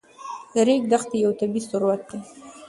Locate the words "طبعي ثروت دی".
1.39-2.19